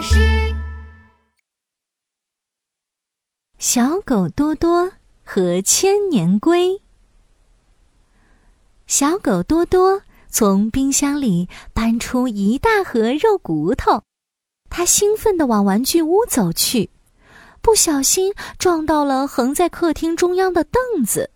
[0.00, 0.16] 巴士。
[3.58, 4.90] 小狗多多
[5.22, 6.80] 和千年龟。
[8.86, 10.00] 小狗多多
[10.30, 14.02] 从冰箱里搬出一大盒肉骨头，
[14.70, 16.88] 它兴奋地往玩具屋走去，
[17.60, 21.30] 不小心撞到了横在客厅中央的凳子。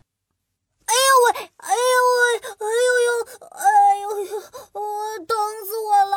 [0.87, 1.51] 哎呦喂！
[1.59, 2.25] 哎呦喂！
[2.61, 3.09] 哎呦呦！
[3.51, 3.61] 哎
[4.01, 4.37] 呦呦！
[4.73, 4.81] 我
[5.27, 5.37] 疼
[5.67, 6.17] 死我了！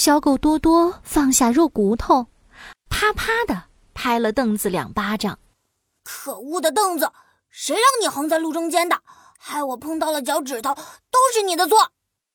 [0.00, 2.26] 小狗多多放下肉骨头，
[2.88, 5.38] 啪啪的拍了凳子两巴掌。
[6.04, 7.12] 可恶的凳子！
[7.50, 8.98] 谁让你横在路中间的，
[9.38, 11.90] 害我碰到了脚趾头，都是你的错！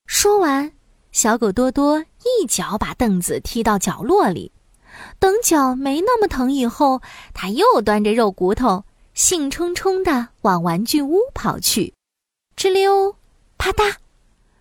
[0.05, 0.73] 说完，
[1.11, 4.51] 小狗多多一脚把凳子踢到角落里。
[5.17, 7.01] 等脚没那么疼以后，
[7.33, 8.85] 他又端着肉骨头。
[9.15, 11.95] 兴冲冲地往玩具屋跑去，
[12.55, 13.15] 吱溜，
[13.57, 13.95] 啪嗒，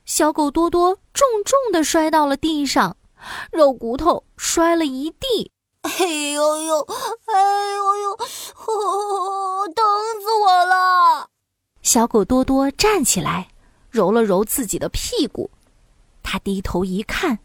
[0.07, 2.97] 小狗多多重重的摔到了地上，
[3.53, 5.53] 肉骨头摔了一地。
[5.83, 6.81] 哎呦呦，
[7.27, 9.85] 哎呦呦，疼
[10.21, 11.29] 死我了！
[11.83, 13.49] 小狗多多站起来，
[13.91, 15.49] 揉了揉自己的屁股，
[16.23, 17.39] 他低头一看，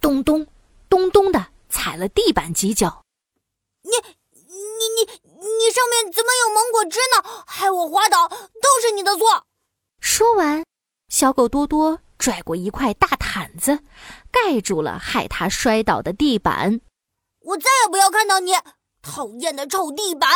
[0.00, 0.46] 咚咚，
[0.88, 3.02] 咚咚的踩了地板几脚。
[3.82, 3.90] 你，
[4.30, 5.20] 你，你。
[5.38, 7.44] 你上面怎么有芒果汁呢？
[7.46, 9.44] 害我滑倒，都是你的错。
[10.00, 10.64] 说完，
[11.08, 13.78] 小狗多多拽过一块大毯子，
[14.32, 16.80] 盖住了害他摔倒的地板。
[17.38, 18.50] 我再也不要看到你，
[19.00, 20.28] 讨厌的臭地板！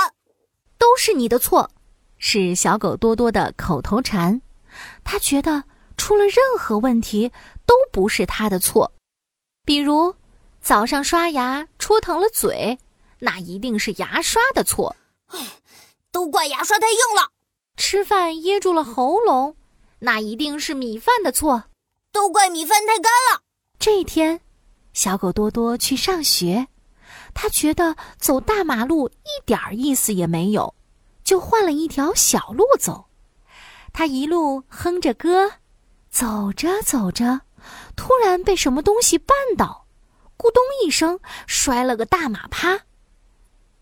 [0.78, 1.68] 都是你的错，
[2.16, 4.41] 是小狗多多的口头禅。
[5.02, 5.64] 他觉得
[5.96, 7.33] 出了任何问题
[7.66, 8.92] 都不是他的错，
[9.64, 10.14] 比如
[10.61, 12.78] 早上刷牙戳疼了嘴，
[13.18, 14.94] 那一定是牙刷的错。
[16.12, 17.33] 都怪牙刷太硬了，
[17.77, 19.56] 吃饭噎住了喉咙，
[19.98, 21.64] 那一定是米饭的错。
[22.12, 23.42] 都怪米饭太干了。
[23.78, 24.41] 这一天，
[24.92, 26.69] 小狗多多去上学，
[27.34, 30.74] 他觉得走大马路一点意思也没有，
[31.24, 33.07] 就换了一条小路走。
[33.92, 35.52] 他一路哼着歌，
[36.11, 37.40] 走着走着，
[37.96, 39.86] 突然被什么东西绊倒，
[40.36, 42.80] 咕咚一声，摔了个大马趴。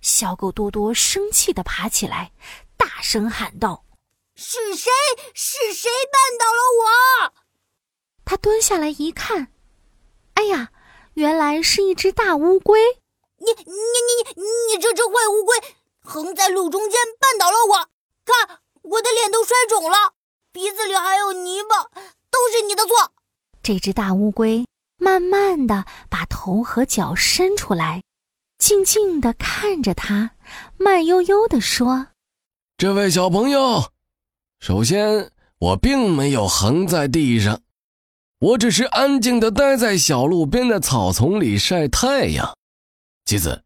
[0.01, 2.33] 小狗多多生气的爬起来，
[2.77, 3.85] 大声喊道
[4.37, 4.91] ：“是谁？
[5.35, 7.33] 是谁绊倒了我？”
[8.39, 9.49] 他蹲下来一看，
[10.35, 10.71] 哎呀，
[11.15, 12.79] 原来是一只大乌龟！
[13.39, 15.57] 你、你、你、你、你这只坏乌龟，
[15.99, 17.89] 横在路中间绊倒了我！
[18.25, 20.15] 看，我的脸都摔肿了，
[20.53, 21.83] 鼻子里还有泥巴，
[22.31, 23.11] 都是你的错！
[23.61, 24.65] 这只大乌龟
[24.99, 28.05] 慢慢的把头和脚伸出来。
[28.57, 30.31] 静静的看着他，
[30.77, 32.07] 慢悠悠的说
[32.79, 33.91] ：“这位小朋友，
[34.61, 37.61] 首先我并没有横在地上，
[38.41, 42.57] 我只是安静的待在小路边的草丛里晒太阳。
[43.25, 43.65] 吉子，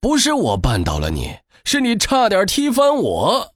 [0.00, 3.54] 不是我绊倒了你，是你差点踢翻我，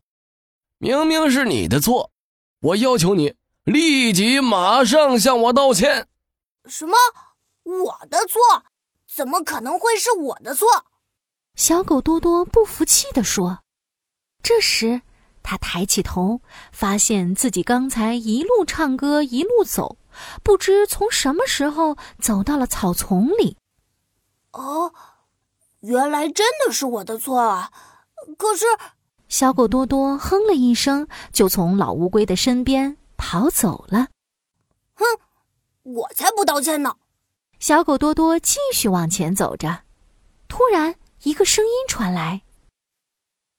[0.79, 2.13] 明明是你的错，
[2.61, 3.35] 我要求你
[3.65, 6.07] 立即马上向我道歉。”
[6.71, 6.95] 什么？
[7.65, 8.41] 我的错？
[9.13, 10.69] 怎么可能会是我的错？
[11.57, 13.65] 小狗多多不服气地说。
[14.45, 15.03] 这时，
[15.43, 16.41] 他抬起头，
[16.71, 19.97] 发现自己刚才一路唱歌一路走，
[20.43, 23.57] 不知从什么时候走到了草丛里。
[24.53, 24.93] 哦，
[25.81, 27.71] 原来真的是我的错啊！
[28.37, 28.67] 可是，
[29.29, 34.09] 小狗多多哼了一声，就从老乌龟的身边跑走了。
[34.95, 35.05] 哼，
[35.83, 36.97] 我才不道歉呢！
[37.59, 39.85] 小狗多多继续往前走着，
[40.49, 42.43] 突然一个声音传来：“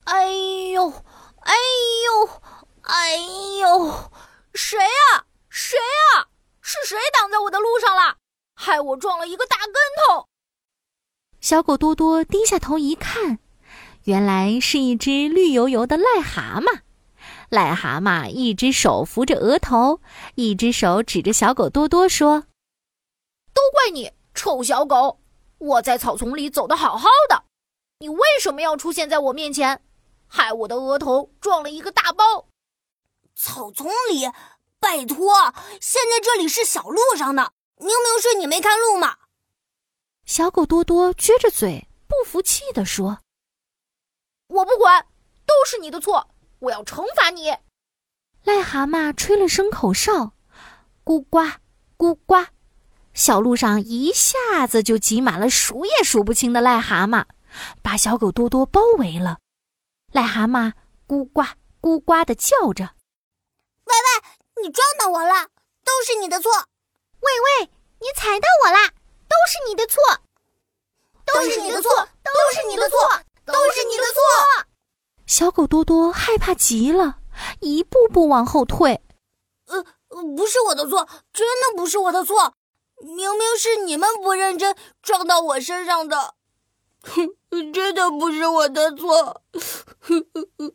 [0.06, 0.30] 哎
[0.74, 0.90] 呦，
[1.40, 1.56] 哎
[2.06, 2.30] 呦，
[2.81, 3.16] 哎
[3.62, 4.12] 呦，
[4.53, 5.25] 谁啊？
[5.50, 5.78] 谁
[6.16, 6.28] 啊？
[6.62, 8.18] 是谁挡在我的路上了？
[8.56, 10.27] 害我撞了一个大跟头！”
[11.41, 13.39] 小狗多多低下头一看，
[14.03, 16.81] 原来是一只绿油油的癞蛤蟆。
[17.49, 19.99] 癞蛤蟆一只手扶着额头，
[20.35, 22.45] 一只手指着小狗多多说。
[23.53, 25.19] 都怪你，臭小狗！
[25.59, 27.43] 我在草丛里走的好好的，
[27.99, 29.81] 你为什么要出现在我面前，
[30.28, 32.47] 害我的额头撞了一个大包？
[33.35, 34.29] 草丛里？
[34.79, 39.17] 拜托，现在这里是小路上呢，明明是你没看路嘛！
[40.25, 43.20] 小狗多多撅着嘴，不服气地说
[44.47, 45.05] ：“我不管，
[45.46, 46.29] 都是你的错，
[46.59, 47.55] 我要惩罚你！”
[48.46, 50.34] 癞蛤蟆吹了声口哨，
[51.03, 51.40] 咕呱，
[51.97, 52.47] 咕呱。
[53.14, 57.25] 小路上一下子就挤满了数也数不清的癞蛤蟆，
[57.81, 59.40] 把小狗多多包围了。
[60.11, 60.73] 癞蛤蟆
[61.08, 61.43] 咕呱
[61.81, 62.96] 咕呱的叫着
[63.85, 65.49] ：“喂喂，你撞到我了，
[65.84, 66.52] 都是你的错！
[67.23, 68.90] 喂喂，你踩到我啦！
[69.29, 70.02] 都是你的错，
[71.25, 71.90] 都是你的错，
[72.23, 72.97] 都是你的错，
[73.46, 74.66] 都是你的错！
[75.25, 77.20] 小狗多多害怕极了，
[77.61, 79.02] 一步步往后退。
[79.67, 79.81] 呃，
[80.35, 82.53] 不是我的错，真的不是我的错，
[82.99, 86.35] 明明是你们不认真撞到我身上的，
[87.02, 87.29] 哼
[87.73, 89.41] 真的不是我的错。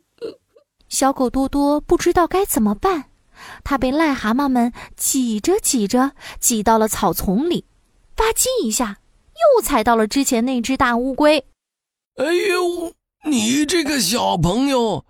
[0.89, 3.08] 小狗多多不知道该怎么办。
[3.63, 7.65] 他被癞蛤蟆们挤着挤着挤到了草丛里，
[8.15, 8.99] 吧唧一下，
[9.55, 11.45] 又踩到了之前那只大乌龟。
[12.15, 12.93] 哎呦，
[13.25, 15.05] 你这个小朋友，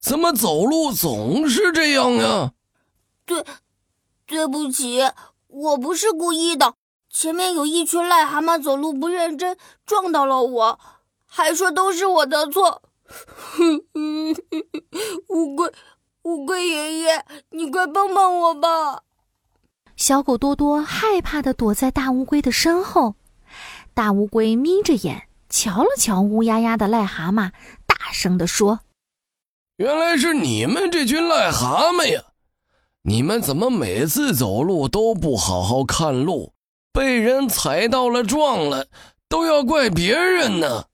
[0.00, 2.52] 怎么走路总是这样呀？
[3.24, 3.44] 对，
[4.26, 5.00] 对不起，
[5.46, 6.74] 我不是故意的。
[7.08, 10.80] 前面有一群癞蛤蟆走路不认真，撞到了我，
[11.26, 12.82] 还说都是我的错。
[15.28, 15.72] 乌龟。
[16.24, 19.04] 乌龟爷爷，你快帮帮我吧！
[19.96, 23.14] 小狗多多害怕的躲在大乌龟的身后。
[23.94, 27.52] 大乌龟眯着眼瞧了瞧乌压压的癞蛤蟆，
[27.86, 28.80] 大声的说
[29.76, 32.22] ：“原来是你们这群癞蛤蟆呀！
[33.02, 36.52] 你们怎么每次走路都不好好看路，
[36.92, 38.88] 被人踩到了撞了，
[39.26, 40.84] 都要怪别人呢？”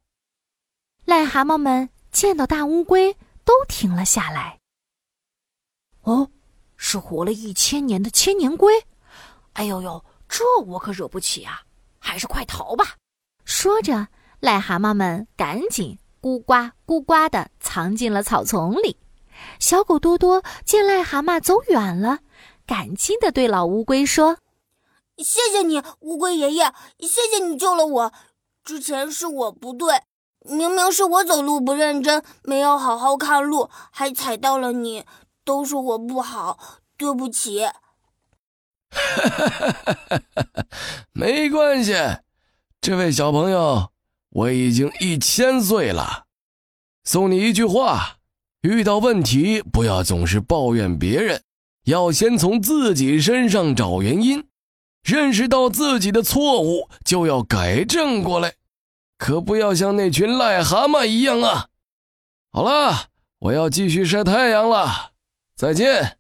[1.05, 3.15] 癞蛤蟆们见到大乌龟，
[3.45, 4.56] 都停了下来。
[6.07, 6.31] 哦，
[6.77, 8.73] 是活了一千年的千年龟！
[9.55, 11.63] 哎呦呦，这我可惹不起啊！
[11.99, 12.95] 还是快逃吧！
[13.45, 14.07] 说着，
[14.41, 18.97] 癞蛤蟆们赶紧咕呱咕呱的藏进了草丛里。
[19.59, 22.21] 小狗多多见癞蛤蟆走远了，
[22.65, 24.39] 感激的对老乌龟说
[25.19, 28.13] ：“谢谢你，乌龟爷爷，谢谢你救了我。
[28.63, 30.03] 之前是我不对，
[30.45, 35.05] 明明是我走路不认真，没有好好看路，还踩到了你。”
[35.47, 36.59] 都是我不好，
[36.97, 37.65] 对不起。
[41.15, 41.95] 没关系，
[42.81, 43.93] 这位小朋友，
[44.31, 46.25] 我已经一千岁了。
[47.05, 48.17] 送你一句话：
[48.63, 51.45] 遇到问题不要总是抱怨别人，
[51.85, 54.49] 要先从自己身上找原因，
[55.05, 58.55] 认识到自己的错误就要改正过来，
[59.17, 61.69] 可不要像那群癞蛤蟆一样啊！
[62.51, 65.13] 好了，我要继续晒太阳了。
[65.57, 66.19] 再见。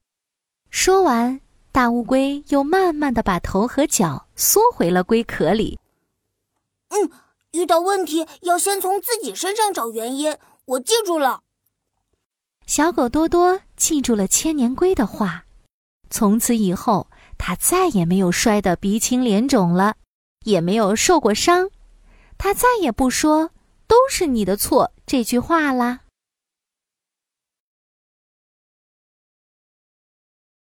[0.70, 1.40] 说完，
[1.70, 5.78] 大乌龟又慢慢的把头和脚缩回了龟壳里。
[6.88, 7.10] 嗯，
[7.52, 11.42] 遇到问题要先从自己身上找原因，我记住了。
[12.66, 15.44] 小狗多多记住了千年龟的话，
[16.08, 19.96] 从此以后，它再也没有摔得鼻青脸肿了，
[20.44, 21.70] 也没有受过伤，
[22.38, 23.50] 它再也不说
[23.86, 26.00] “都是你的错”这句话啦。